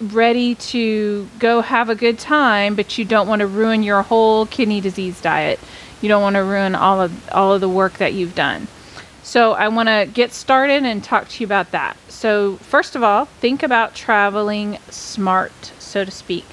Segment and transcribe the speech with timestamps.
[0.00, 4.46] ready to go have a good time, but you don't want to ruin your whole
[4.46, 5.58] kidney disease diet.
[6.00, 8.68] You don't want to ruin all of all of the work that you've done.
[9.24, 11.96] So I want to get started and talk to you about that.
[12.08, 16.46] So first of all, think about traveling smart, so to speak.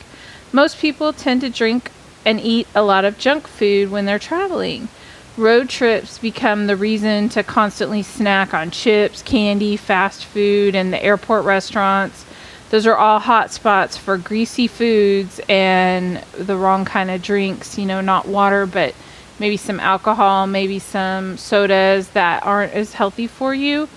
[0.51, 1.91] Most people tend to drink
[2.25, 4.89] and eat a lot of junk food when they're traveling.
[5.37, 11.03] Road trips become the reason to constantly snack on chips, candy, fast food, and the
[11.03, 12.25] airport restaurants.
[12.69, 17.85] Those are all hot spots for greasy foods and the wrong kind of drinks, you
[17.85, 18.95] know, not water, but
[19.37, 23.89] maybe some alcohol, maybe some sodas that aren't as healthy for you.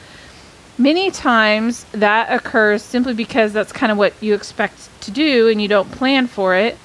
[0.76, 5.62] Many times that occurs simply because that's kind of what you expect to do and
[5.62, 6.76] you don't plan for it,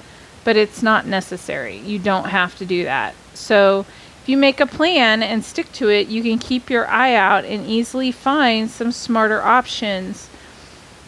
[0.44, 1.78] but it's not necessary.
[1.78, 3.14] You don't have to do that.
[3.34, 3.84] So,
[4.24, 7.44] if you make a plan and stick to it, you can keep your eye out
[7.44, 10.30] and easily find some smarter options.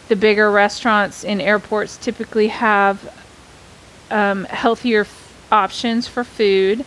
[0.07, 3.11] The bigger restaurants in airports typically have
[4.11, 6.85] um, healthier f- options for food.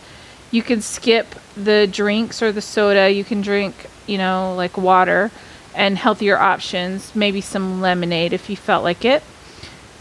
[0.51, 3.11] You can skip the drinks or the soda.
[3.11, 5.31] You can drink, you know, like water
[5.75, 9.21] and healthier options, maybe some lemonade if you felt like it.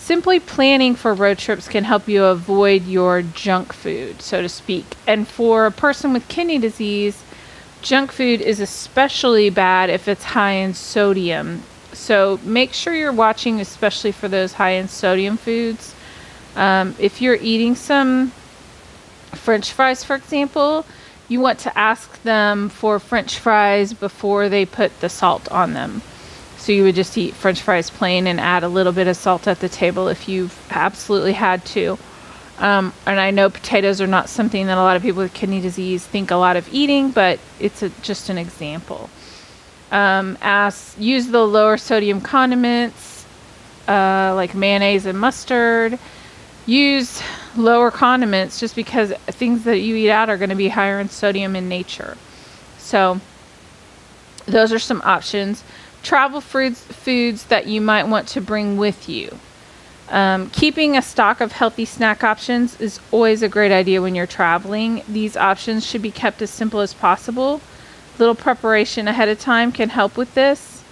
[0.00, 4.96] Simply planning for road trips can help you avoid your junk food, so to speak.
[5.06, 7.22] And for a person with kidney disease,
[7.82, 11.62] junk food is especially bad if it's high in sodium.
[11.92, 15.94] So make sure you're watching, especially for those high in sodium foods.
[16.56, 18.32] Um, if you're eating some
[19.32, 20.86] French fries, for example,
[21.28, 26.02] you want to ask them for French fries before they put the salt on them.
[26.60, 29.48] So you would just eat french fries plain and add a little bit of salt
[29.48, 31.98] at the table if you absolutely had to.
[32.58, 35.62] Um, and I know potatoes are not something that a lot of people with kidney
[35.62, 39.08] disease think a lot of eating, but it's a, just an example.
[39.90, 43.24] Um, ask, use the lower sodium condiments
[43.88, 45.98] uh, like mayonnaise and mustard.
[46.66, 47.22] Use
[47.56, 51.08] lower condiments just because things that you eat out are going to be higher in
[51.08, 52.18] sodium in nature.
[52.76, 53.18] So,
[54.44, 55.64] those are some options
[56.02, 59.38] travel foods, foods that you might want to bring with you.
[60.08, 64.26] Um, keeping a stock of healthy snack options is always a great idea when you're
[64.26, 65.02] traveling.
[65.08, 67.60] These options should be kept as simple as possible.
[68.18, 70.82] Little preparation ahead of time can help with this.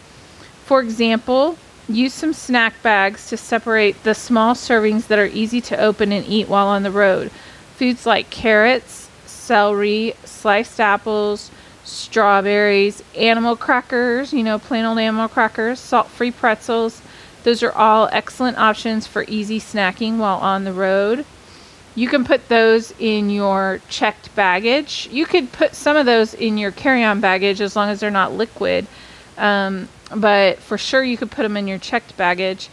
[0.64, 1.58] For example,
[1.88, 6.24] use some snack bags to separate the small servings that are easy to open and
[6.26, 7.32] eat while on the road.
[7.76, 11.50] Foods like carrots, celery, sliced apples,
[11.88, 17.00] strawberries, animal crackers, you know, plain old animal crackers, salt free pretzels.
[17.44, 21.24] Those are all excellent options for easy snacking while on the road.
[21.94, 25.08] You can put those in your checked baggage.
[25.10, 28.10] You could put some of those in your carry on baggage as long as they're
[28.10, 28.86] not liquid.
[29.36, 32.68] Um, but for sure, you could put them in your checked baggage.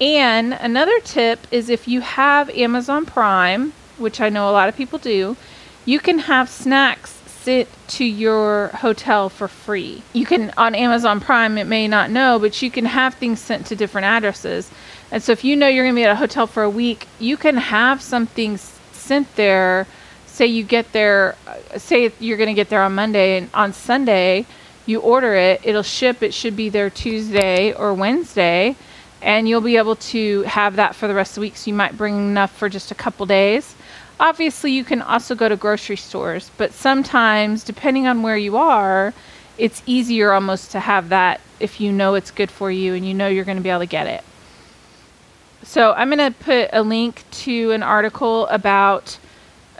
[0.00, 4.76] And another tip is if you have Amazon Prime, which I know a lot of
[4.76, 5.36] people do,
[5.84, 10.02] you can have snacks sent to your hotel for free.
[10.12, 13.66] You can, on Amazon Prime, it may not know, but you can have things sent
[13.66, 14.70] to different addresses.
[15.10, 17.06] And so if you know you're going to be at a hotel for a week,
[17.18, 18.56] you can have something
[18.92, 19.86] sent there.
[20.26, 23.72] Say you get there, uh, say you're going to get there on Monday, and on
[23.72, 24.46] Sunday,
[24.86, 28.74] you order it, it'll ship, it should be there Tuesday or Wednesday,
[29.20, 31.56] and you'll be able to have that for the rest of the week.
[31.56, 33.74] So you might bring enough for just a couple days
[34.22, 39.12] Obviously, you can also go to grocery stores, but sometimes, depending on where you are,
[39.58, 43.14] it's easier almost to have that if you know it's good for you and you
[43.14, 44.22] know you're going to be able to get it.
[45.64, 49.18] So, I'm going to put a link to an article about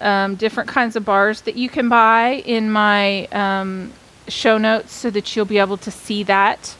[0.00, 3.92] um, different kinds of bars that you can buy in my um,
[4.26, 6.74] show notes so that you'll be able to see that,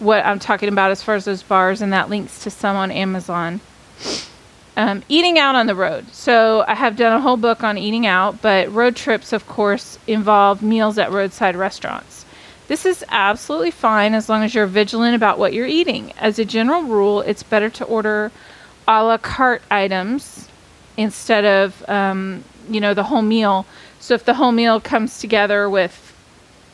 [0.00, 2.90] what I'm talking about as far as those bars, and that links to some on
[2.90, 3.60] Amazon.
[4.76, 6.12] Um, eating out on the road.
[6.12, 9.98] So I have done a whole book on eating out, but road trips, of course,
[10.08, 12.24] involve meals at roadside restaurants.
[12.66, 16.12] This is absolutely fine as long as you're vigilant about what you're eating.
[16.18, 18.32] As a general rule, it's better to order
[18.88, 20.48] a la carte items
[20.96, 23.66] instead of, um, you know, the whole meal.
[24.00, 26.12] So if the whole meal comes together with,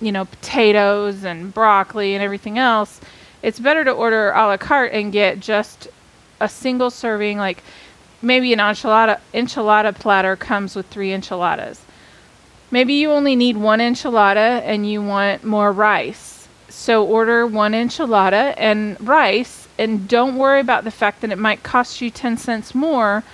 [0.00, 3.00] you know, potatoes and broccoli and everything else,
[3.42, 5.88] it's better to order a la carte and get just
[6.40, 7.62] a single serving, like
[8.22, 11.80] maybe an enchilada enchilada platter comes with three enchiladas.
[12.70, 16.48] Maybe you only need one enchilada and you want more rice.
[16.68, 21.62] So order one enchilada and rice and don't worry about the fact that it might
[21.62, 23.24] cost you 10 cents more,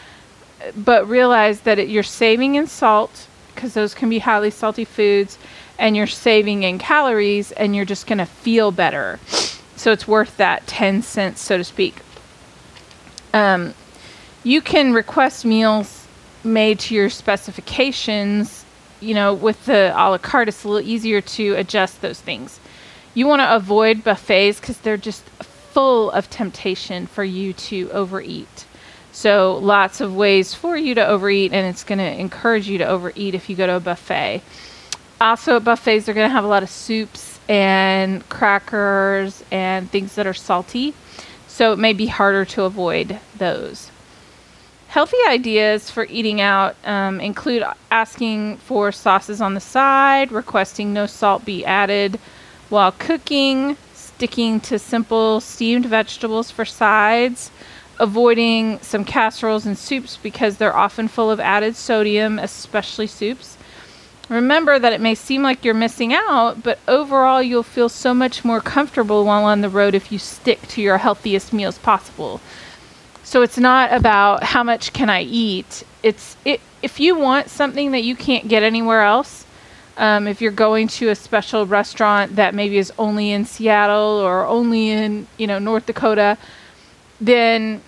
[0.77, 5.39] but realize that it, you're saving in salt because those can be highly salty foods
[5.79, 9.19] and you're saving in calories and you're just going to feel better.
[9.77, 11.97] So it's worth that 10 cents, so to speak.
[13.35, 13.75] Um,
[14.47, 16.07] you can request meals
[16.45, 18.65] made to your specifications.
[19.01, 22.61] You know, with the a la carte, it's a little easier to adjust those things.
[23.13, 25.25] You want to avoid buffets because they're just
[25.73, 28.67] full of temptation for you to overeat.
[29.11, 32.87] So, lots of ways for you to overeat, and it's going to encourage you to
[32.87, 34.43] overeat if you go to a buffet.
[35.21, 40.15] Also, at buffets, they're going to have a lot of soups and crackers and things
[40.15, 40.95] that are salty.
[41.49, 43.91] So, it may be harder to avoid those.
[44.97, 51.05] Healthy ideas for eating out um, include asking for sauces on the side, requesting no
[51.05, 52.19] salt be added
[52.71, 57.51] while cooking, sticking to simple steamed vegetables for sides,
[57.99, 63.59] avoiding some casseroles and soups because they're often full of added sodium, especially soups.
[64.31, 68.47] Remember that it may seem like you're missing out, but overall you'll feel so much
[68.47, 72.41] more comfortable while on the road if you stick to your healthiest meals possible.
[73.27, 75.83] So it's not about how much can I eat.
[76.05, 79.45] It's it, if you want something that you can't get anywhere else.
[79.97, 84.47] Um, if you're going to a special restaurant that maybe is only in Seattle or
[84.47, 86.39] only in you know North Dakota,
[87.21, 87.83] then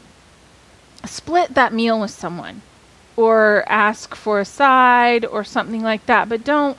[1.04, 2.62] split that meal with someone,
[3.14, 6.28] or ask for a side or something like that.
[6.28, 6.76] But don't.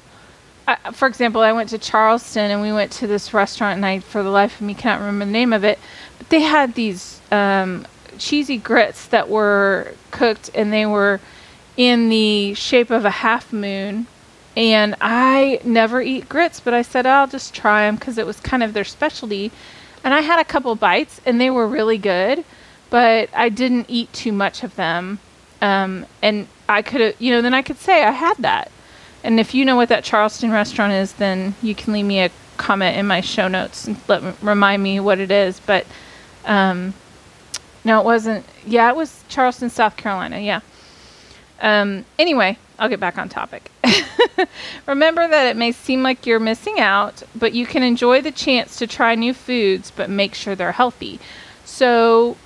[0.92, 4.22] For example, I went to Charleston and we went to this restaurant, and I, for
[4.22, 5.80] the life of me, cannot remember the name of it.
[6.18, 7.88] But they had these um,
[8.20, 11.20] cheesy grits that were cooked and they were
[11.78, 14.08] in the shape of a half moon.
[14.56, 18.40] And I never eat grits, but I said I'll just try them because it was
[18.40, 19.52] kind of their specialty.
[20.04, 22.44] And I had a couple bites and they were really good,
[22.90, 25.20] but I didn't eat too much of them.
[25.62, 28.72] Um, and I could you know, then I could say I had that.
[29.24, 32.32] And if you know what that Charleston restaurant is, then you can leave me a
[32.58, 35.60] comment in my show notes and let remind me what it is.
[35.60, 35.86] But
[36.46, 36.94] um,
[37.90, 38.46] no, it wasn't.
[38.68, 40.38] Yeah, it was Charleston, South Carolina.
[40.38, 40.60] Yeah.
[41.60, 43.72] Um, anyway, I'll get back on topic.
[44.86, 48.78] Remember that it may seem like you're missing out, but you can enjoy the chance
[48.78, 51.20] to try new foods, but make sure they're healthy.
[51.66, 52.38] So,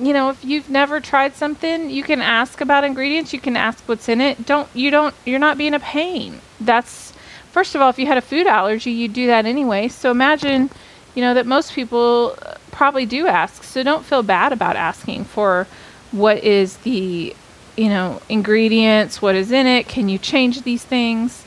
[0.00, 3.88] you know, if you've never tried something, you can ask about ingredients, you can ask
[3.88, 4.46] what's in it.
[4.46, 6.40] Don't you don't you're not being a pain.
[6.58, 7.12] That's
[7.52, 9.86] first of all, if you had a food allergy, you'd do that anyway.
[9.86, 10.70] So imagine,
[11.14, 12.36] you know, that most people
[12.70, 13.62] probably do ask.
[13.62, 15.66] So don't feel bad about asking for
[16.12, 17.34] what is the,
[17.76, 21.44] you know, ingredients, what is in it, can you change these things?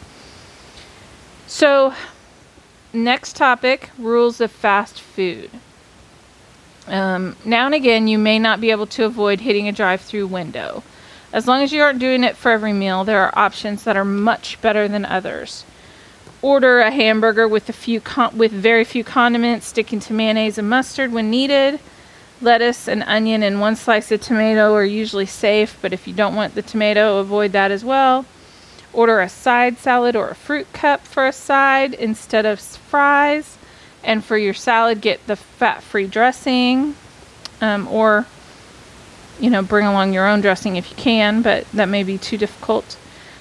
[1.48, 1.94] So,
[2.94, 5.50] next topic rules of fast food.
[6.88, 10.28] Um, now and again, you may not be able to avoid hitting a drive through
[10.28, 10.84] window.
[11.34, 14.06] As long as you aren't doing it for every meal, there are options that are
[14.06, 15.64] much better than others
[16.42, 20.70] order a hamburger with a few con- with very few condiments, sticking to mayonnaise and
[20.70, 21.80] mustard when needed.
[22.42, 26.36] Lettuce, and onion, and one slice of tomato are usually safe, but if you don't
[26.36, 28.26] want the tomato, avoid that as well.
[28.94, 33.58] Order a side salad or a fruit cup for a side instead of fries.
[34.04, 36.96] And for your salad, get the fat free dressing.
[37.62, 38.26] Um, or,
[39.40, 42.38] you know, bring along your own dressing if you can, but that may be too
[42.38, 42.98] difficult.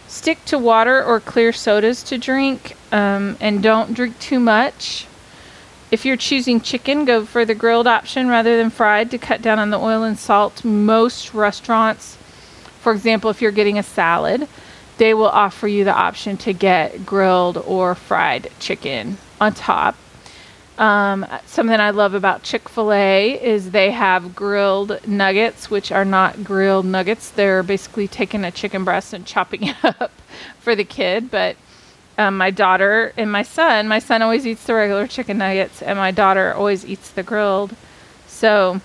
[0.07, 5.07] Stick to water or clear sodas to drink um, and don't drink too much.
[5.91, 9.59] If you're choosing chicken, go for the grilled option rather than fried to cut down
[9.59, 10.65] on the oil and salt.
[10.65, 12.17] Most restaurants
[12.81, 14.49] for example, if you're getting a salad,
[14.97, 19.97] they will offer you the option to get grilled or fried chicken on top.
[20.79, 26.07] Um, something I love about Chick fil A is they have grilled nuggets, which are
[26.07, 27.29] not grilled nuggets.
[27.29, 30.13] They're basically taking a chicken breast and chopping it up
[30.59, 31.31] for the kid.
[31.31, 31.57] But
[32.21, 35.99] um, my daughter and my son, my son always eats the regular chicken nuggets, and
[35.99, 37.75] my daughter always eats the grilled.
[38.27, 38.83] So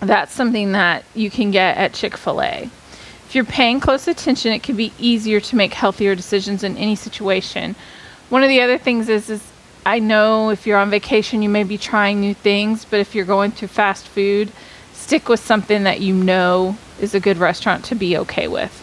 [0.00, 2.70] that's something that you can get at Chick fil A.
[3.26, 6.96] If you're paying close attention, it can be easier to make healthier decisions in any
[6.96, 7.76] situation.
[8.30, 9.52] One of the other things is, is
[9.86, 13.26] I know if you're on vacation, you may be trying new things, but if you're
[13.26, 14.50] going to fast food,
[14.92, 18.74] stick with something that you know is a good restaurant to be okay with.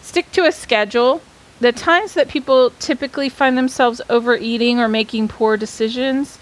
[0.00, 1.20] Stick to a schedule.
[1.60, 6.38] The times that people typically find themselves overeating or making poor decisions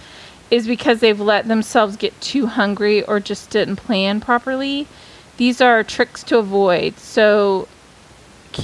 [0.50, 4.87] is because they've let themselves get too hungry or just didn't plan properly.
[5.37, 6.99] These are tricks to avoid.
[6.99, 7.69] So,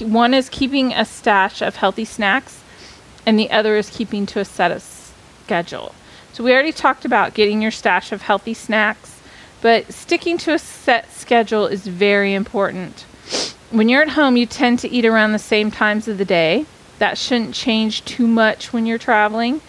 [0.01, 2.63] one is keeping a stash of healthy snacks,
[3.25, 5.95] and the other is keeping to a set of schedule.
[6.35, 9.21] So we already talked about getting your stash of healthy snacks,
[9.61, 13.07] but sticking to a set schedule is very important.
[13.71, 16.65] When you're at home, you tend to eat around the same times of the day.
[16.99, 19.61] That shouldn't change too much when you're traveling.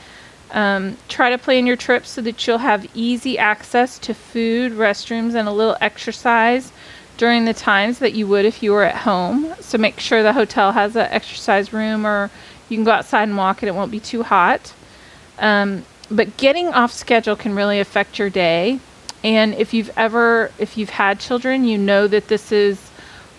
[0.51, 5.35] Um, try to plan your trip so that you'll have easy access to food, restrooms,
[5.35, 6.71] and a little exercise
[7.17, 9.53] during the times that you would if you were at home.
[9.59, 12.31] So make sure the hotel has an exercise room or
[12.69, 14.73] you can go outside and walk and it won't be too hot.
[15.37, 18.79] Um, but getting off schedule can really affect your day.
[19.25, 22.88] And if you've ever, if you've had children, you know that this is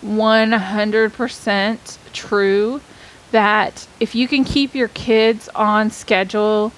[0.03, 2.81] 100% true.
[3.31, 6.73] That if you can keep your kids on schedule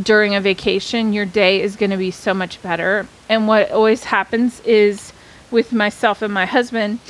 [0.00, 3.08] during a vacation, your day is going to be so much better.
[3.28, 5.12] And what always happens is
[5.50, 7.00] with myself and my husband,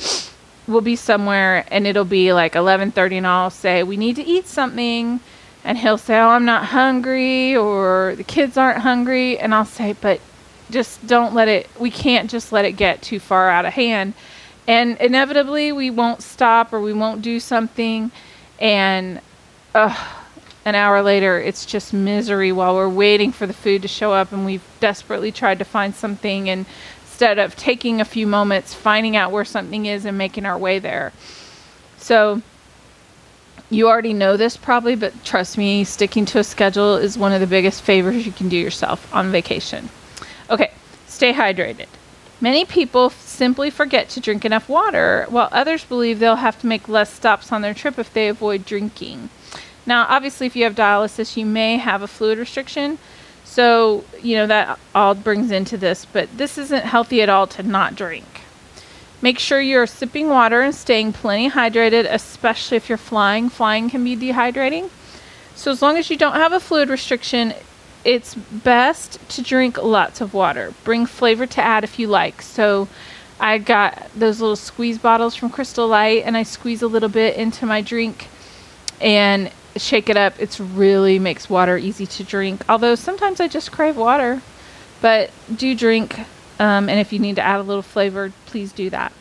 [0.67, 4.47] we'll be somewhere and it'll be like 11:30 and I'll say we need to eat
[4.47, 5.19] something
[5.63, 9.95] and he'll say, "Oh, I'm not hungry," or "The kids aren't hungry," and I'll say,
[9.99, 10.19] "But
[10.71, 11.69] just don't let it.
[11.79, 14.13] We can't just let it get too far out of hand."
[14.67, 18.11] And inevitably, we won't stop or we won't do something,
[18.59, 19.21] and
[19.75, 19.95] uh,
[20.65, 24.31] an hour later, it's just misery while we're waiting for the food to show up,
[24.31, 26.65] and we've desperately tried to find something, and
[27.03, 30.79] instead of taking a few moments, finding out where something is and making our way
[30.79, 31.13] there.
[31.97, 32.41] So
[33.69, 37.39] you already know this probably, but trust me, sticking to a schedule is one of
[37.39, 39.89] the biggest favors you can do yourself on vacation.
[40.49, 40.71] Okay,
[41.07, 41.87] stay hydrated.
[42.41, 46.89] Many people simply forget to drink enough water, while others believe they'll have to make
[46.89, 49.29] less stops on their trip if they avoid drinking.
[49.85, 52.97] Now, obviously, if you have dialysis, you may have a fluid restriction.
[53.43, 57.63] So, you know, that all brings into this, but this isn't healthy at all to
[57.63, 58.41] not drink.
[59.21, 63.49] Make sure you're sipping water and staying plenty hydrated, especially if you're flying.
[63.49, 64.89] Flying can be dehydrating.
[65.55, 67.53] So, as long as you don't have a fluid restriction,
[68.05, 70.73] it's best to drink lots of water.
[70.83, 72.41] Bring flavor to add if you like.
[72.41, 72.87] So,
[73.39, 77.35] I got those little squeeze bottles from Crystal Light and I squeeze a little bit
[77.35, 78.29] into my drink
[79.01, 80.39] and shake it up.
[80.39, 82.61] It really makes water easy to drink.
[82.69, 84.41] Although sometimes I just crave water.
[85.01, 86.17] But do drink
[86.59, 89.11] um, and if you need to add a little flavor, please do that.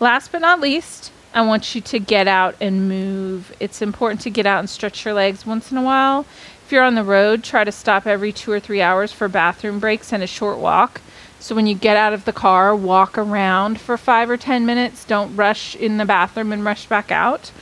[0.00, 3.54] Last but not least, I want you to get out and move.
[3.60, 6.26] It's important to get out and stretch your legs once in a while.
[6.68, 9.78] If you're on the road, try to stop every two or three hours for bathroom
[9.78, 11.00] breaks and a short walk.
[11.40, 15.06] So when you get out of the car, walk around for five or ten minutes.
[15.06, 17.52] Don't rush in the bathroom and rush back out.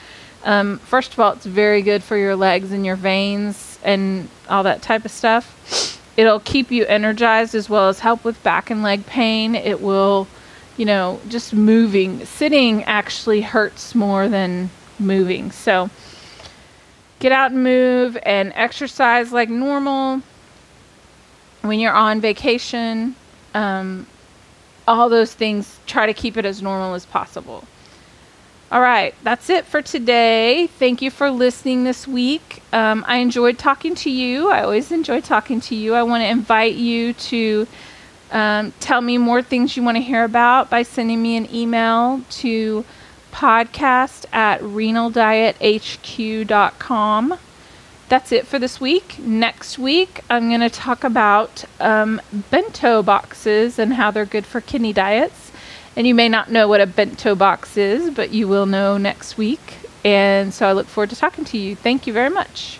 [0.42, 4.64] Um, first of all, it's very good for your legs and your veins and all
[4.64, 6.02] that type of stuff.
[6.16, 9.54] It'll keep you energized as well as help with back and leg pain.
[9.54, 10.26] It will,
[10.76, 12.26] you know, just moving.
[12.26, 15.52] Sitting actually hurts more than moving.
[15.52, 15.90] So
[17.18, 20.22] get out and move and exercise like normal
[21.62, 23.16] when you're on vacation.
[23.54, 24.06] Um,
[24.86, 27.64] all those things, try to keep it as normal as possible.
[28.70, 30.66] All right, that's it for today.
[30.66, 32.62] Thank you for listening this week.
[32.72, 34.50] Um, I enjoyed talking to you.
[34.50, 35.94] I always enjoy talking to you.
[35.94, 37.66] I want to invite you to
[38.32, 42.20] um, tell me more things you want to hear about by sending me an email
[42.30, 42.84] to
[43.36, 47.38] podcast at renaldiethq.com.
[48.08, 49.18] That's it for this week.
[49.18, 54.62] Next week, I'm going to talk about um, bento boxes and how they're good for
[54.62, 55.52] kidney diets.
[55.96, 59.36] And you may not know what a bento box is, but you will know next
[59.36, 59.90] week.
[60.02, 61.74] And so I look forward to talking to you.
[61.76, 62.78] Thank you very much.